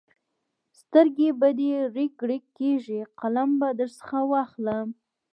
[0.79, 4.87] سترګې به دې رېګ رېګ کېږي؛ قلم به درڅخه واخلم.